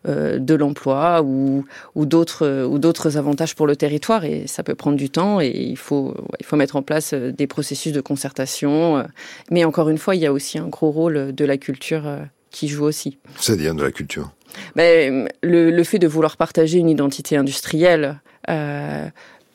de 0.06 0.56
l'emploi 0.56 1.22
ou, 1.24 1.66
ou 1.96 2.06
d'autres 2.06 2.66
ou 2.66 2.80
d'autres 2.80 3.18
avantages 3.18 3.56
pour 3.56 3.68
le 3.68 3.76
territoire. 3.76 4.26
Et 4.26 4.48
ça 4.48 4.64
peut 4.64 4.76
prendre 4.76 4.98
du 4.98 5.10
temps. 5.10 5.42
Et 5.42 5.50
il 5.50 5.78
faut, 5.78 6.16
il 6.40 6.46
faut 6.46 6.56
mettre 6.56 6.76
en 6.76 6.82
place 6.82 7.14
des 7.14 7.48
processus 7.48 7.94
de 7.94 8.02
concertation. 8.02 9.04
Mais 9.50 9.64
encore 9.64 9.90
une 9.90 9.98
fois, 9.98 10.16
il 10.16 10.22
y 10.22 10.26
a 10.26 10.34
aussi 10.34 10.58
un 10.58 10.68
gros 10.68 10.92
rôle 10.92 11.34
de 11.34 11.46
la 11.46 11.58
culture 11.58 12.04
qui 12.50 12.68
joue 12.68 12.86
aussi. 12.86 13.18
C'est-à-dire 13.38 13.76
de 13.76 13.84
la 13.84 13.92
culture? 13.92 14.32
Mais 14.76 15.10
le, 15.42 15.72
le 15.72 15.84
fait 15.84 16.00
de 16.00 16.08
vouloir 16.08 16.38
partager 16.38 16.78
une 16.78 16.90
identité 16.90 17.38
industrielle 17.38 18.20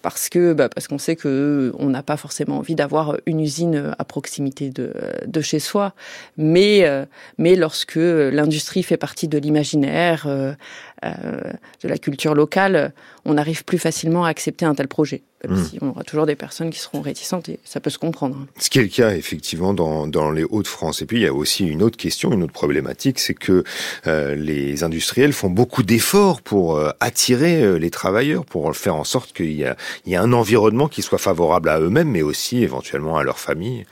parce 0.07 0.29
que 0.29 0.53
bah, 0.53 0.69
parce 0.69 0.87
qu'on 0.87 0.99
sait 0.99 1.17
que 1.17 1.73
on 1.81 1.89
n'a 1.89 2.05
pas 2.05 2.17
forcément 2.17 2.59
envie 2.59 2.77
d'avoir 2.77 3.17
une 3.27 3.41
usine 3.41 3.93
à 3.99 4.05
proximité 4.05 4.71
de, 4.71 4.93
de 5.27 5.41
chez 5.41 5.59
soi, 5.59 5.95
mais 6.37 6.85
euh, 6.85 7.05
mais 7.39 7.57
lorsque 7.57 7.97
l'industrie 7.97 8.85
fait 8.85 8.97
partie 8.97 9.27
de 9.27 9.37
l'imaginaire, 9.37 10.29
euh, 10.29 10.53
euh, 10.53 10.55
de 11.03 11.89
la 11.89 11.99
culture 11.99 12.35
locale, 12.35 12.93
on 13.25 13.37
arrive 13.37 13.65
plus 13.65 13.79
facilement 13.79 14.25
à 14.25 14.29
accepter 14.29 14.65
un 14.65 14.75
tel 14.75 14.89
projet. 14.89 15.23
Même 15.45 15.59
hmm. 15.59 15.65
si 15.65 15.79
on 15.83 15.91
aura 15.91 16.03
toujours 16.03 16.27
des 16.27 16.35
personnes 16.35 16.71
qui 16.71 16.79
seront 16.79 17.03
réticentes 17.03 17.49
et 17.49 17.61
ça 17.65 17.79
peut 17.81 17.91
se 17.91 17.99
comprendre. 17.99 18.47
Ce 18.59 18.71
qui 18.71 18.79
est 18.79 18.83
le 18.83 18.89
cas 18.89 19.15
effectivement 19.15 19.75
dans, 19.75 20.07
dans 20.07 20.31
les 20.31 20.45
Hauts-de-France. 20.45 21.03
Et 21.03 21.07
puis 21.07 21.19
il 21.19 21.23
y 21.23 21.27
a 21.27 21.35
aussi 21.35 21.67
une 21.67 21.83
autre 21.83 21.97
question, 21.97 22.33
une 22.33 22.43
autre 22.43 22.53
problématique, 22.53 23.19
c'est 23.19 23.35
que 23.35 23.63
euh, 24.07 24.35
les 24.35 24.83
industriels 24.83 25.33
font 25.33 25.51
beaucoup 25.51 25.83
d'efforts 25.83 26.41
pour 26.41 26.77
euh, 26.77 26.91
attirer 27.01 27.63
euh, 27.63 27.77
les 27.77 27.91
travailleurs, 27.91 28.45
pour 28.45 28.75
faire 28.75 28.97
en 28.97 29.05
sorte 29.05 29.33
qu'il 29.33 29.53
y 29.53 29.67
y 30.07 30.17
a 30.17 30.23
un 30.23 30.33
environnement 30.33 30.89
qui 30.89 31.03
soit 31.03 31.19
favorable 31.19 31.69
à 31.69 31.81
eux-mêmes, 31.81 32.11
mais 32.11 32.23
aussi 32.23 32.63
éventuellement 32.63 33.19
à 33.19 33.25
leur 33.25 33.39
famille. 33.39 33.85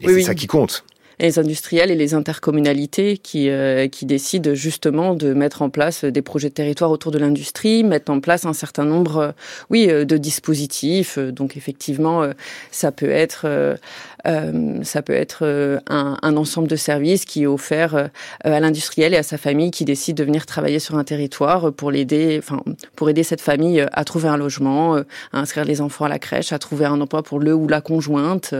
Et 0.00 0.08
c'est 0.08 0.22
ça 0.22 0.34
qui 0.34 0.46
compte. 0.46 0.84
Les 1.20 1.38
industriels 1.38 1.90
et 1.90 1.94
les 1.94 2.14
intercommunalités 2.14 3.18
qui, 3.18 3.50
qui 3.90 4.06
décident 4.06 4.54
justement 4.54 5.14
de 5.14 5.34
mettre 5.34 5.62
en 5.62 5.70
place 5.70 6.04
des 6.04 6.22
projets 6.22 6.48
de 6.48 6.54
territoire 6.54 6.90
autour 6.90 7.12
de 7.12 7.18
l'industrie, 7.18 7.84
mettre 7.84 8.12
en 8.12 8.20
place 8.20 8.44
un 8.44 8.52
certain 8.52 8.84
nombre, 8.84 9.34
oui, 9.70 9.86
de 9.86 10.16
dispositifs. 10.16 11.18
Donc 11.18 11.56
effectivement, 11.56 12.28
ça 12.70 12.92
peut 12.92 13.10
être 13.10 13.46
euh, 14.26 14.82
ça 14.82 15.02
peut 15.02 15.12
être 15.12 15.40
euh, 15.42 15.78
un, 15.88 16.16
un, 16.22 16.36
ensemble 16.36 16.68
de 16.68 16.76
services 16.76 17.24
qui 17.24 17.44
est 17.44 17.46
offert 17.46 17.94
euh, 17.94 18.08
à 18.42 18.60
l'industriel 18.60 19.14
et 19.14 19.16
à 19.16 19.22
sa 19.22 19.38
famille 19.38 19.70
qui 19.70 19.84
décide 19.84 20.16
de 20.16 20.24
venir 20.24 20.46
travailler 20.46 20.78
sur 20.78 20.96
un 20.96 21.04
territoire 21.04 21.72
pour 21.72 21.90
l'aider, 21.90 22.40
enfin 22.42 22.62
pour 22.96 23.08
aider 23.10 23.22
cette 23.22 23.40
famille 23.40 23.84
à 23.92 24.04
trouver 24.04 24.28
un 24.28 24.36
logement, 24.36 24.96
à 24.96 25.04
inscrire 25.32 25.64
les 25.64 25.80
enfants 25.80 26.04
à 26.06 26.08
la 26.08 26.18
crèche, 26.18 26.52
à 26.52 26.58
trouver 26.58 26.86
un 26.86 27.00
emploi 27.00 27.22
pour 27.22 27.38
le 27.38 27.54
ou 27.54 27.68
la 27.68 27.80
conjointe. 27.80 28.54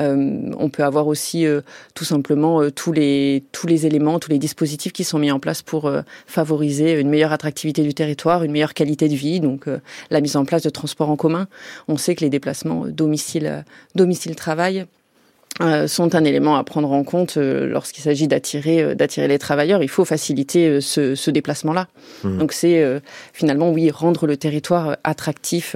Euh, 0.00 0.52
on 0.58 0.68
peut 0.68 0.84
avoir 0.84 1.06
aussi 1.06 1.46
euh, 1.46 1.60
tout 1.94 2.04
simplement 2.04 2.60
euh, 2.60 2.70
tous 2.70 2.92
les 2.92 3.44
tous 3.52 3.66
les 3.66 3.86
éléments, 3.86 4.18
tous 4.18 4.30
les 4.30 4.38
dispositifs 4.38 4.92
qui 4.92 5.04
sont 5.04 5.18
mis 5.18 5.30
en 5.30 5.38
place 5.38 5.62
pour 5.62 5.90
favoriser 6.26 7.00
une 7.00 7.08
meilleure 7.08 7.32
attractivité 7.32 7.82
du 7.82 7.94
territoire, 7.94 8.42
une 8.42 8.52
meilleure 8.52 8.74
qualité 8.74 9.08
de 9.08 9.14
vie. 9.14 9.40
Donc 9.40 9.66
la 10.10 10.20
mise 10.20 10.36
en 10.36 10.44
place 10.44 10.62
de 10.62 10.70
transports 10.70 11.10
en 11.10 11.16
commun. 11.16 11.48
On 11.88 11.96
sait 11.96 12.14
que 12.14 12.20
les 12.20 12.30
déplacements 12.30 12.84
domicile 12.86 13.64
domicile 13.94 14.34
travail 14.36 14.65
sont 15.86 16.14
un 16.14 16.24
élément 16.24 16.56
à 16.56 16.64
prendre 16.64 16.92
en 16.92 17.02
compte 17.02 17.36
lorsqu'il 17.36 18.02
s'agit 18.02 18.28
d'attirer 18.28 18.94
d'attirer 18.94 19.28
les 19.28 19.38
travailleurs. 19.38 19.82
Il 19.82 19.88
faut 19.88 20.04
faciliter 20.04 20.80
ce, 20.80 21.30
déplacement-là. 21.30 21.88
Mmh. 22.24 22.38
Donc 22.38 22.52
c'est 22.52 22.84
finalement 23.32 23.70
oui 23.70 23.90
rendre 23.90 24.26
le 24.26 24.36
territoire 24.36 24.96
attractif 25.02 25.74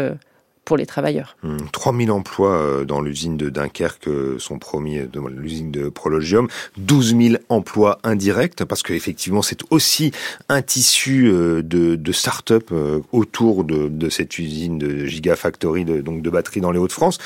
pour 0.71 0.77
les 0.77 0.87
travailleurs. 0.87 1.37
3000 1.73 2.07
hmm. 2.07 2.13
emplois 2.13 2.53
euh, 2.53 2.85
dans 2.85 3.01
l'usine 3.01 3.37
de 3.37 3.51
Dunkerque 3.51 4.07
euh, 4.07 4.39
sont 4.39 4.61
promis, 4.61 5.01
dans 5.13 5.27
l'usine 5.27 5.73
de 5.73 5.89
Prologium, 5.89 6.47
12 6.77 7.17
000 7.21 7.35
emplois 7.49 7.99
indirects, 8.05 8.65
parce 8.65 8.85
qu'effectivement 8.85 9.43
c'est 9.43 9.63
aussi 9.71 10.13
un 10.49 10.63
tissu 10.63 11.27
euh, 11.27 11.61
de, 11.65 12.13
start-up 12.13 12.73
autour 13.11 13.65
de, 13.65 14.09
cette 14.11 14.39
usine 14.39 14.79
de 14.79 15.07
Gigafactory, 15.07 15.85
de, 15.85 16.03
donc 16.03 16.23
de 16.23 16.31
batteries 16.31 16.61
dans 16.61 16.71
les 16.71 16.79
Hauts-de-France. 16.79 17.19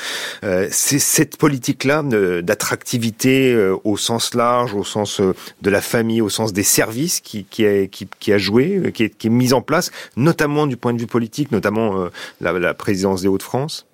C'est 0.71 0.99
cette 0.99 1.37
politique-là 1.37 2.01
d'attractivité 2.41 3.55
au 3.83 3.97
sens 3.97 4.33
large, 4.33 4.73
au 4.73 4.83
sens 4.83 5.21
de 5.21 5.69
la 5.69 5.81
famille, 5.81 6.21
au 6.21 6.29
sens 6.29 6.53
des 6.53 6.63
services 6.63 7.19
qui, 7.19 7.45
a, 7.65 8.37
joué, 8.37 8.91
qui 8.93 9.03
est, 9.03 9.09
qui 9.09 9.27
est 9.27 9.29
mise 9.29 9.53
en 9.53 9.61
place, 9.61 9.91
notamment 10.15 10.65
du 10.65 10.77
point 10.77 10.93
de 10.93 10.99
vue 10.99 11.07
politique, 11.07 11.51
notamment 11.51 12.09
la, 12.41 12.53
la 12.53 12.73
présidence 12.73 13.23
des 13.23 13.27
de 13.37 13.43
france 13.43 13.87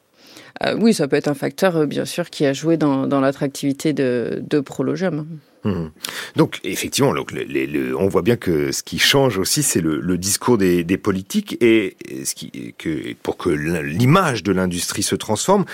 euh, 0.65 0.75
Oui, 0.79 0.93
ça 0.93 1.07
peut 1.07 1.15
être 1.15 1.27
un 1.27 1.33
facteur, 1.33 1.75
euh, 1.77 1.85
bien 1.85 2.05
sûr, 2.05 2.29
qui 2.29 2.45
a 2.45 2.53
joué 2.53 2.77
dans, 2.77 3.07
l'attractivité 3.19 3.93
de, 3.93 4.41
de 4.47 4.59
Prologium. 4.59 5.27
Mhm. 5.63 5.91
Donc 6.35 6.59
effectivement, 6.63 7.13
donc, 7.13 7.33
on 7.97 8.07
voit 8.07 8.21
bien 8.21 8.35
que 8.35 8.71
ce 8.71 8.81
qui 8.81 8.97
change 8.97 9.37
aussi, 9.37 9.61
c'est 9.61 9.81
le, 9.81 10.17
discours 10.17 10.57
des, 10.57 10.83
politiques 10.97 11.57
et 11.61 11.95
ce 12.23 12.35
qui, 12.35 12.73
pour 13.23 13.37
que 13.37 13.49
l'image 13.49 14.43
de 14.43 14.51
l'industrie 14.51 15.03
se 15.03 15.15
transforme. 15.15 15.65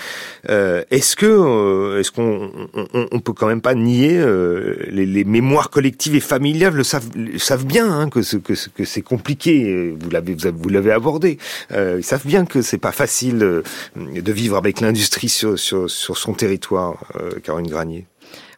Euh, 0.48 0.84
est-ce 0.90 1.16
que 1.16 1.26
euh, 1.26 2.00
est-ce 2.00 2.10
qu'on 2.10 2.50
on, 2.92 3.20
peut 3.20 3.32
quand 3.32 3.46
même 3.46 3.60
pas 3.60 3.74
nier 3.74 4.18
euh, 4.18 4.76
les, 4.88 5.24
mémoires 5.24 5.70
collectives 5.70 6.14
et 6.14 6.20
familiales 6.20 6.74
le 6.74 6.84
savent, 6.84 7.08
savent 7.38 7.66
bien 7.66 7.90
hein, 7.90 8.08
que, 8.08 8.20
que, 8.38 8.54
que 8.68 8.84
c'est 8.84 9.02
compliqué. 9.02 9.94
Vous 9.98 10.10
l'avez 10.10 10.34
vous 10.34 10.68
l'avez 10.68 10.92
abordé. 10.92 11.38
ils 11.70 12.04
savent 12.04 12.26
bien 12.26 12.44
que 12.44 12.62
c'est 12.62 12.78
pas 12.78 12.92
facile 12.92 13.38
de 13.38 14.32
vivre 14.32 14.56
avec 14.56 14.80
l'industrie 14.80 15.28
sur, 15.28 15.58
sur, 15.58 15.90
sur 15.90 16.18
son 16.18 16.34
territoire, 16.34 17.04
Caroline 17.42 17.70
Granier. 17.70 18.06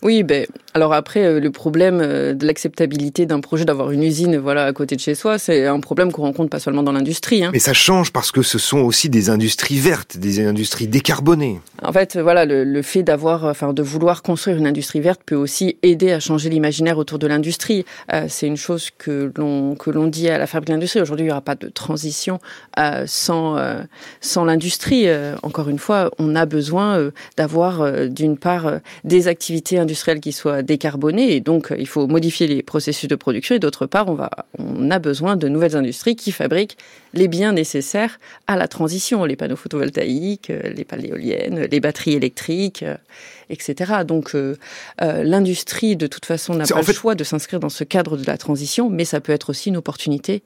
Oui, 0.03 0.23
ben 0.23 0.47
alors 0.73 0.95
après 0.95 1.25
euh, 1.27 1.41
le 1.41 1.51
problème 1.51 2.01
euh, 2.01 2.33
de 2.33 2.47
l'acceptabilité 2.47 3.27
d'un 3.27 3.41
projet 3.41 3.65
d'avoir 3.65 3.91
une 3.91 4.03
usine 4.03 4.39
voilà 4.39 4.65
à 4.65 4.73
côté 4.73 4.95
de 4.95 5.01
chez 5.01 5.15
soi, 5.15 5.39
c'est 5.39 5.67
un 5.67 5.81
problème 5.81 6.11
qu'on 6.11 6.23
rencontre 6.23 6.49
pas 6.49 6.61
seulement 6.61 6.83
dans 6.83 6.93
l'industrie. 6.93 7.45
Hein. 7.45 7.51
Mais 7.53 7.59
ça 7.59 7.75
change 7.75 8.13
parce 8.13 8.31
que 8.31 8.43
ce 8.43 8.59
sont 8.59 8.79
aussi 8.79 9.11
des 9.11 9.29
industries 9.29 9.79
vertes, 9.79 10.17
des 10.17 10.47
industries 10.47 10.87
décarbonées. 10.87 11.61
En 11.83 11.93
fait, 11.93 12.17
voilà 12.17 12.47
le, 12.47 12.65
le 12.65 12.83
fait 12.83 13.03
d'avoir, 13.03 13.45
enfin 13.45 13.73
de 13.75 13.83
vouloir 13.83 14.23
construire 14.23 14.57
une 14.57 14.67
industrie 14.67 15.01
verte 15.01 15.21
peut 15.27 15.35
aussi 15.35 15.77
aider 15.83 16.13
à 16.13 16.21
changer 16.21 16.49
l'imaginaire 16.49 16.97
autour 16.97 17.19
de 17.19 17.27
l'industrie. 17.27 17.85
Euh, 18.13 18.27
c'est 18.29 18.47
une 18.47 18.57
chose 18.57 18.91
que 18.97 19.33
l'on 19.37 19.75
que 19.75 19.91
l'on 19.91 20.07
dit 20.07 20.31
à 20.31 20.39
la 20.39 20.47
fabrique 20.47 20.69
de 20.69 20.75
l'industrie. 20.75 21.01
Aujourd'hui, 21.01 21.25
il 21.25 21.29
n'y 21.29 21.33
aura 21.33 21.43
pas 21.43 21.57
de 21.57 21.69
transition 21.69 22.39
euh, 22.79 23.05
sans 23.07 23.59
sans 24.21 24.45
l'industrie. 24.45 25.09
encore 25.43 25.69
une 25.69 25.79
fois, 25.79 26.11
on 26.19 26.37
a 26.37 26.47
besoin 26.47 27.11
d'avoir 27.37 28.09
d'une 28.09 28.37
part 28.39 28.81
des 29.05 29.29
activités 29.29 29.79
industrielle 29.91 30.21
qui 30.21 30.33
soit 30.33 30.63
décarbonée 30.63 31.35
et 31.35 31.41
donc 31.41 31.75
il 31.77 31.89
faut 31.89 32.07
modifier 32.07 32.47
les 32.47 32.63
processus 32.63 33.09
de 33.09 33.17
production. 33.17 33.55
Et 33.55 33.59
d'autre 33.59 33.87
part 33.87 34.09
on 34.09 34.15
va 34.15 34.31
on 34.59 34.91
a 34.91 34.99
besoin 34.99 35.37
de 35.37 35.49
nouvelles 35.49 35.77
industries 35.77 36.17
qui 36.17 36.33
fabriquent 36.33 36.77
les 37.13 37.27
biens 37.27 37.53
nécessaires 37.53 38.21
à 38.47 38.57
la 38.57 38.69
transition. 38.69 39.25
Les 39.25 39.37
panneaux 39.37 39.57
photovoltaïques 39.57 40.53
les 40.75 40.85
pales 40.85 41.07
éoliennes 41.07 41.67
les 41.71 41.81
batteries 41.81 42.15
électriques 42.15 42.85
etc 43.49 44.05
donc 44.05 44.35
euh, 44.35 44.57
euh, 45.03 45.23
l'industrie 45.25 45.97
de 45.97 46.07
toute 46.07 46.25
façon 46.25 46.55
n'a 46.55 46.67
pas 46.67 46.81
le 46.81 46.93
choix 46.93 47.15
de 47.15 47.25
s'inscrire 47.25 47.61
dans 47.61 47.69
ce 47.69 47.85
cadre 47.85 48.17
de 48.17 48.25
la 48.27 48.39
transition. 48.39 48.89
Mais 48.89 49.05
ça 49.05 49.21
peut 49.21 49.33
être 49.33 49.51
aussi 49.51 49.69
une 49.69 49.77
opportunité 49.77 50.43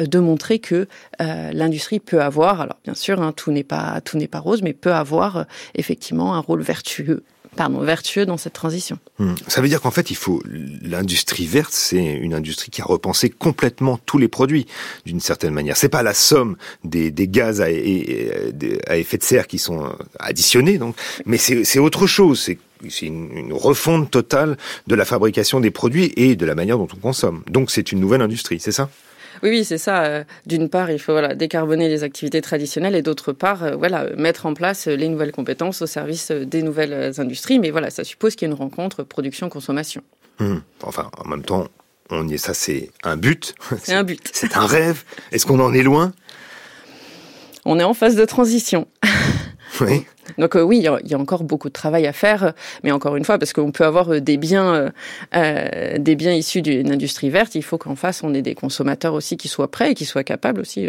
euh, 0.00 0.06
de 0.06 0.18
montrer 0.18 0.58
que 0.58 0.88
l'industrie 1.20 2.00
peut 2.00 2.22
avoir 2.22 2.60
alors 2.60 2.78
bien 2.84 2.94
sûr 2.94 3.20
hein, 3.22 3.32
tout 3.32 3.52
n'est 3.52 3.64
pas 3.64 4.00
tout 4.00 4.16
n'est 4.16 4.28
pas 4.28 4.40
rose 4.40 4.62
mais 4.62 4.72
peut 4.72 4.92
avoir 4.92 5.46
effectivement 5.74 6.34
un 6.34 6.40
rôle 6.40 6.62
vertueux 6.62 7.22
pardon, 7.58 7.80
vertueux 7.80 8.24
dans 8.24 8.36
cette 8.36 8.52
transition. 8.52 8.98
Hmm. 9.18 9.34
Ça 9.48 9.60
veut 9.60 9.68
dire 9.68 9.80
qu'en 9.80 9.90
fait, 9.90 10.10
il 10.10 10.16
faut 10.16 10.40
l'industrie 10.46 11.46
verte, 11.46 11.72
c'est 11.72 12.02
une 12.02 12.32
industrie 12.32 12.70
qui 12.70 12.80
a 12.80 12.84
repensé 12.84 13.30
complètement 13.30 13.98
tous 14.06 14.16
les 14.16 14.28
produits 14.28 14.66
d'une 15.04 15.20
certaine 15.20 15.52
manière. 15.52 15.76
C'est 15.76 15.88
pas 15.88 16.04
la 16.04 16.14
somme 16.14 16.56
des, 16.84 17.10
gaz 17.28 17.60
à, 17.60 17.68
effet 17.70 19.18
de 19.18 19.22
serre 19.22 19.48
qui 19.48 19.58
sont 19.58 19.92
additionnés, 20.20 20.78
donc, 20.78 20.94
mais 21.26 21.36
c'est 21.36 21.78
autre 21.80 22.06
chose. 22.06 22.40
C'est 22.40 23.06
une, 23.06 23.52
refonte 23.52 24.10
totale 24.10 24.56
de 24.86 24.94
la 24.94 25.04
fabrication 25.04 25.58
des 25.58 25.72
produits 25.72 26.12
et 26.16 26.36
de 26.36 26.46
la 26.46 26.54
manière 26.54 26.78
dont 26.78 26.88
on 26.92 27.00
consomme. 27.00 27.42
Donc 27.50 27.72
c'est 27.72 27.90
une 27.90 27.98
nouvelle 27.98 28.22
industrie, 28.22 28.60
c'est 28.60 28.72
ça? 28.72 28.88
Oui, 29.42 29.50
oui, 29.50 29.64
c'est 29.64 29.78
ça. 29.78 30.04
Euh, 30.04 30.24
d'une 30.46 30.68
part, 30.68 30.90
il 30.90 30.98
faut 30.98 31.12
voilà, 31.12 31.34
décarboner 31.34 31.88
les 31.88 32.02
activités 32.02 32.40
traditionnelles 32.40 32.94
et 32.94 33.02
d'autre 33.02 33.32
part, 33.32 33.62
euh, 33.62 33.76
voilà, 33.76 34.06
mettre 34.16 34.46
en 34.46 34.54
place 34.54 34.86
les 34.86 35.08
nouvelles 35.08 35.32
compétences 35.32 35.82
au 35.82 35.86
service 35.86 36.30
des 36.30 36.62
nouvelles 36.62 37.20
industries. 37.20 37.58
Mais 37.58 37.70
voilà, 37.70 37.90
ça 37.90 38.04
suppose 38.04 38.34
qu'il 38.34 38.48
y 38.48 38.50
ait 38.50 38.54
une 38.54 38.58
rencontre 38.58 39.02
production-consommation. 39.02 40.02
Hum. 40.40 40.62
Enfin, 40.82 41.10
en 41.18 41.28
même 41.28 41.42
temps, 41.42 41.66
on 42.10 42.26
y 42.28 42.34
est, 42.34 42.38
ça 42.38 42.54
c'est 42.54 42.90
un 43.02 43.16
but. 43.16 43.54
C'est 43.82 43.94
un 43.94 44.04
but. 44.04 44.30
C'est 44.32 44.56
un 44.56 44.66
rêve. 44.66 45.02
Est-ce 45.32 45.46
qu'on 45.46 45.60
en 45.60 45.74
est 45.74 45.82
loin? 45.82 46.12
On 47.64 47.78
est 47.78 47.84
en 47.84 47.94
phase 47.94 48.16
de 48.16 48.24
transition. 48.24 48.86
Oui. 49.80 50.04
Donc 50.36 50.56
euh, 50.56 50.62
oui, 50.62 50.78
il 50.78 51.10
y, 51.10 51.14
a 51.14 51.18
encore 51.18 51.44
beaucoup 51.44 51.68
de 51.68 51.72
travail 51.72 52.06
à 52.06 52.12
faire, 52.12 52.52
mais 52.84 52.92
encore 52.92 53.16
une 53.16 53.24
fois, 53.24 53.38
parce 53.38 53.52
qu'on 53.52 53.72
peut 53.72 53.84
avoir 53.84 54.12
euh, 54.12 54.20
des 54.20 54.36
biens, 54.36 54.74
euh, 54.74 54.90
euh, 55.34 55.98
des 55.98 56.16
biens 56.16 56.34
issus 56.34 56.60
d'une 56.60 56.92
industrie 56.92 57.30
verte, 57.30 57.54
il 57.54 57.62
faut 57.62 57.78
qu'en 57.78 57.96
face 57.96 58.22
on 58.22 58.34
ait 58.34 58.42
des 58.42 58.54
consommateurs 58.54 59.14
aussi 59.14 59.36
qui 59.36 59.48
soient 59.48 59.70
prêts 59.70 59.92
et 59.92 59.94
qui 59.94 60.04
soient 60.04 60.24
capables 60.24 60.60
aussi 60.60 60.88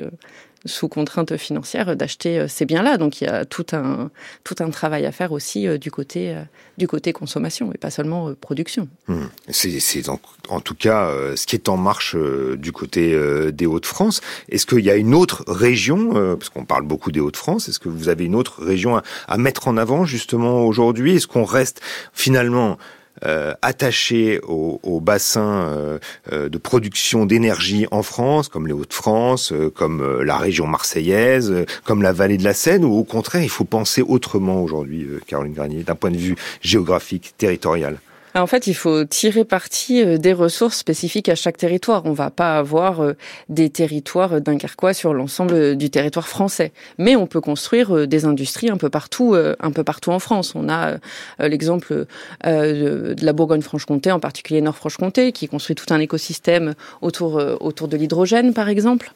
sous 0.65 0.87
contrainte 0.87 1.37
financière 1.37 1.95
d'acheter 1.95 2.39
euh, 2.39 2.47
ces 2.47 2.65
biens-là. 2.65 2.97
Donc 2.97 3.21
il 3.21 3.25
y 3.25 3.27
a 3.27 3.45
tout 3.45 3.65
un 3.71 4.09
tout 4.43 4.55
un 4.59 4.69
travail 4.69 5.05
à 5.05 5.11
faire 5.11 5.31
aussi 5.31 5.67
euh, 5.67 5.77
du 5.77 5.91
côté 5.91 6.33
euh, 6.33 6.43
du 6.77 6.87
côté 6.87 7.13
consommation 7.13 7.71
et 7.73 7.77
pas 7.77 7.89
seulement 7.89 8.33
production. 8.33 8.87
Mmh. 9.07 9.23
C'est 9.49 10.09
en, 10.09 10.19
en, 10.49 10.59
tout 10.61 10.75
cas 10.75 11.11
ce 11.35 11.45
qui 11.45 11.55
est 11.55 11.67
en 11.67 11.75
marche 11.75 12.15
du 12.55 12.71
côté 12.71 13.17
des 13.51 13.65
Hauts-de-France. 13.65 14.21
Est-ce 14.47 14.65
qu'il 14.65 14.79
y 14.85 14.89
a 14.89 14.95
une 14.95 15.13
autre 15.13 15.43
région, 15.47 16.13
parce 16.37 16.47
qu'on 16.47 16.63
parle 16.63 16.85
beaucoup 16.85 17.11
des 17.11 17.19
Hauts-de-France, 17.19 17.67
est-ce 17.67 17.79
que 17.79 17.89
vous 17.89 18.07
avez 18.07 18.23
une 18.23 18.35
autre 18.35 18.63
région 18.63 18.95
à, 18.95 19.03
à 19.27 19.37
mettre 19.37 19.67
en 19.67 19.75
avant 19.75 20.05
justement 20.05 20.65
aujourd'hui? 20.65 21.17
Est-ce 21.17 21.27
qu'on 21.27 21.43
reste 21.43 21.81
finalement 22.13 22.77
euh, 23.25 23.53
attachés 23.61 24.39
au, 24.47 24.79
au 24.83 24.99
bassin 25.01 25.67
euh, 25.67 25.99
euh, 26.31 26.49
de 26.49 26.57
production 26.57 27.25
d'énergie 27.25 27.85
en 27.91 28.03
France, 28.03 28.47
comme 28.47 28.67
les 28.67 28.73
Hauts-de-France, 28.73 29.53
comme 29.75 30.21
la 30.21 30.37
région 30.37 30.67
marseillaise, 30.67 31.65
comme 31.83 32.01
la 32.01 32.13
vallée 32.13 32.37
de 32.37 32.43
la 32.43 32.53
Seine, 32.53 32.85
ou 32.85 32.93
au 32.93 33.03
contraire, 33.03 33.43
il 33.43 33.49
faut 33.49 33.65
penser 33.65 34.01
autrement 34.01 34.61
aujourd'hui, 34.61 35.07
Caroline 35.27 35.53
Granier, 35.53 35.83
d'un 35.83 35.95
point 35.95 36.11
de 36.11 36.17
vue 36.17 36.35
géographique, 36.61 37.33
territorial 37.37 37.99
en 38.35 38.47
fait, 38.47 38.67
il 38.67 38.73
faut 38.73 39.05
tirer 39.05 39.43
parti 39.43 40.03
euh, 40.03 40.17
des 40.17 40.33
ressources 40.33 40.77
spécifiques 40.77 41.29
à 41.29 41.35
chaque 41.35 41.57
territoire. 41.57 42.03
On 42.05 42.13
va 42.13 42.29
pas 42.29 42.57
avoir 42.57 43.01
euh, 43.01 43.13
des 43.49 43.69
territoires 43.69 44.41
dunkerquois 44.41 44.93
sur 44.93 45.13
l'ensemble 45.13 45.53
euh, 45.53 45.75
du 45.75 45.89
territoire 45.89 46.27
français, 46.27 46.71
mais 46.97 47.15
on 47.15 47.27
peut 47.27 47.41
construire 47.41 48.07
des 48.07 48.25
industries 48.25 48.69
un 48.69 48.77
peu 48.77 48.89
partout, 48.89 49.35
un 49.35 49.71
peu 49.71 49.83
partout 49.83 50.11
en 50.11 50.19
France. 50.19 50.53
On 50.55 50.69
a 50.69 50.97
l'exemple 51.39 52.05
de 52.45 53.25
la 53.25 53.33
Bourgogne-Franche-Comté, 53.33 54.11
en 54.11 54.19
particulier 54.19 54.61
Nord-Franche-Comté, 54.61 55.31
qui 55.31 55.47
construit 55.47 55.75
tout 55.75 55.91
un 55.93 55.99
écosystème 55.99 56.73
autour 57.01 57.37
de 57.39 57.97
l'hydrogène, 57.97 58.53
par 58.53 58.69
exemple. 58.69 59.13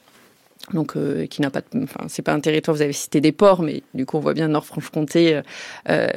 Donc 0.71 0.95
euh, 0.95 1.25
qui 1.25 1.41
n'a 1.41 1.49
pas, 1.49 1.61
enfin 1.83 2.05
c'est 2.07 2.21
pas 2.21 2.33
un 2.33 2.39
territoire. 2.39 2.75
Vous 2.75 2.81
avez 2.81 2.93
cité 2.93 3.19
des 3.19 3.33
ports, 3.33 3.61
mais 3.61 3.83
du 3.93 4.05
coup 4.05 4.17
on 4.17 4.21
voit 4.21 4.33
bien 4.33 4.47
Nord-Franche-Comté 4.47 5.41
euh, 5.89 6.07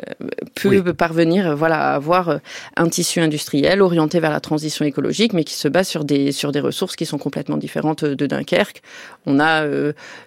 peut 0.54 0.94
parvenir, 0.94 1.56
voilà, 1.56 1.90
à 1.90 1.94
avoir 1.94 2.38
un 2.76 2.88
tissu 2.88 3.20
industriel 3.20 3.82
orienté 3.82 4.20
vers 4.20 4.30
la 4.30 4.40
transition 4.40 4.84
écologique, 4.84 5.32
mais 5.32 5.42
qui 5.42 5.54
se 5.54 5.66
base 5.66 5.88
sur 5.88 6.04
des 6.04 6.30
sur 6.30 6.52
des 6.52 6.60
ressources 6.60 6.94
qui 6.94 7.06
sont 7.06 7.18
complètement 7.18 7.56
différentes 7.56 8.04
de 8.04 8.26
Dunkerque. 8.26 8.82
On 9.26 9.40
a 9.40 9.66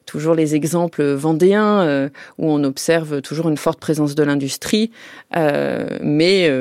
toujours 0.05 0.35
les 0.35 0.55
exemples 0.55 1.03
vendéens 1.13 2.09
où 2.37 2.51
on 2.51 2.63
observe 2.63 3.21
toujours 3.21 3.47
une 3.49 3.57
forte 3.57 3.79
présence 3.79 4.15
de 4.15 4.23
l'industrie, 4.23 4.91
mais 5.33 6.51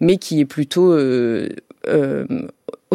mais 0.00 0.16
qui 0.18 0.40
est 0.40 0.44
plutôt 0.44 0.96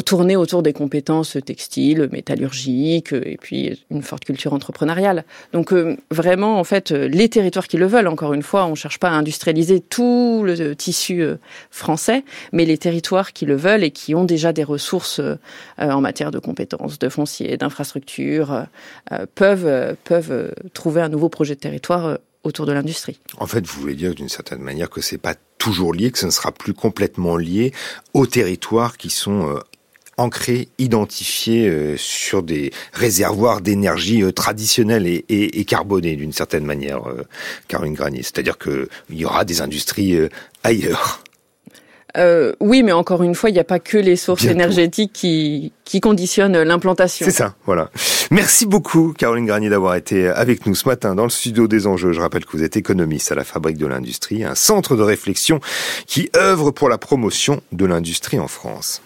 tourner 0.06 0.36
autour 0.36 0.62
des 0.62 0.72
compétences 0.72 1.38
textiles, 1.44 2.08
métallurgiques, 2.12 3.12
et 3.12 3.38
puis 3.42 3.84
une 3.90 4.04
forte 4.04 4.24
culture 4.24 4.54
entrepreneuriale. 4.54 5.26
Donc 5.52 5.74
euh, 5.74 5.98
vraiment, 6.12 6.60
en 6.60 6.64
fait, 6.64 6.92
euh, 6.92 7.08
les 7.08 7.28
territoires 7.28 7.68
qui 7.68 7.78
le 7.78 7.88
veulent, 7.88 8.08
encore 8.08 8.34
une 8.34 8.44
fois, 8.44 8.66
on 8.66 8.72
ne 8.72 8.76
cherche 8.76 9.00
pas 9.00 9.10
à 9.10 9.14
industrialiser 9.14 9.80
tout 9.80 10.44
le 10.46 10.76
tissu 10.76 11.22
euh, 11.22 11.36
français, 11.72 12.24
mais 12.54 12.66
les 12.66 12.78
territoires 12.78 13.34
qui 13.34 13.46
le 13.46 13.56
veulent 13.56 13.84
et 13.84 13.92
qui 13.92 14.14
ont 14.14 14.26
déjà 14.26 14.54
des 14.54 14.64
ressources 14.64 15.20
en 15.78 16.02
matière 16.02 16.30
de 16.30 16.40
compétences, 16.40 17.00
de 17.00 17.10
foncier, 17.10 17.58
d'infrastructures, 17.58 18.66
peuvent, 19.34 19.96
peuvent 20.04 20.54
trouver 20.74 21.02
un 21.02 21.10
nouveau 21.10 21.30
projet 21.30 21.56
de 21.56 21.60
territoire 21.60 22.20
autour 22.44 22.66
de 22.66 22.74
l'industrie. 22.74 23.20
En 23.38 23.48
fait, 23.48 23.66
vous 23.66 23.82
voulez 23.82 23.96
dire 23.96 24.14
d'une 24.14 24.30
certaine 24.30 24.62
manière 24.62 24.90
que 24.90 25.02
c'est 25.02 25.18
pas 25.18 25.36
toujours 25.58 25.94
lié, 25.94 26.12
que 26.12 26.20
ce 26.20 26.28
ne 26.28 26.32
sera 26.32 26.52
plus 26.52 26.74
complètement 26.74 27.38
lié 27.38 27.74
aux 28.14 28.28
territoires 28.28 28.98
qui 28.98 29.10
sont 29.10 29.60
ancrés, 30.18 30.70
identifiés 30.78 31.68
euh, 31.68 31.96
sur 31.98 32.44
des 32.44 32.72
réservoirs 32.94 33.62
d'énergie 33.62 34.24
euh, 34.24 34.32
traditionnels 34.32 35.08
et, 35.08 35.26
et, 35.30 35.60
et 35.60 35.66
carbonés 35.66 36.16
d'une 36.16 36.34
certaine 36.34 36.66
manière, 36.66 37.08
euh, 37.08 37.24
Caroline 37.68 37.94
Granier. 37.94 38.24
C'est-à-dire 38.24 38.58
qu'il 38.58 38.88
y 39.10 39.26
aura 39.26 39.46
des 39.46 39.62
industries 39.62 40.18
ailleurs. 40.64 41.22
Euh, 42.18 42.54
oui, 42.62 42.84
mais 42.84 42.94
encore 42.94 43.24
une 43.24 43.36
fois, 43.36 43.50
il 43.50 43.54
n'y 43.54 43.60
a 43.60 43.66
pas 43.66 43.80
que 43.80 43.98
les 43.98 44.16
sources 44.16 44.46
énergétiques 44.46 45.12
qui, 45.12 45.74
qui 45.84 46.00
conditionnent 46.00 46.62
l'implantation. 46.62 47.26
C'est 47.26 47.32
ça, 47.32 47.56
voilà. 47.66 47.90
Merci 48.32 48.66
beaucoup, 48.66 49.14
Caroline 49.18 49.46
Granier, 49.46 49.70
d'avoir 49.70 49.96
été 49.96 50.28
avec 50.28 50.66
nous 50.66 50.76
ce 50.76 50.88
matin 50.88 51.14
dans 51.14 51.26
le 51.26 51.30
studio 51.30 51.68
des 51.68 51.88
enjeux. 51.88 52.14
Je 52.14 52.22
rappelle 52.22 52.46
que 52.46 52.56
vous 52.56 52.64
êtes 52.64 52.78
économiste 52.78 53.32
à 53.32 53.36
la 53.36 53.44
Fabrique 53.44 53.78
de 53.78 53.86
l'Industrie, 53.86 54.46
un 54.46 54.56
centre 54.56 54.96
de 54.96 55.04
réflexion 55.04 55.60
qui 56.08 56.30
œuvre 56.38 56.72
pour 56.72 56.88
la 56.88 56.98
promotion 56.98 57.62
de 57.74 57.86
l'industrie 57.86 58.40
en 58.40 58.48
France. 58.48 59.02